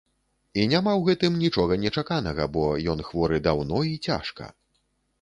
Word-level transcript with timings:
І 0.61 0.63
няма 0.71 0.91
ў 0.99 1.07
гэтым 1.09 1.37
нічога 1.43 1.77
нечаканага, 1.85 2.49
бо 2.57 2.67
ён 2.97 3.07
хворы 3.11 3.45
даўно 3.49 3.87
і 3.95 3.97
цяжка. 4.11 4.53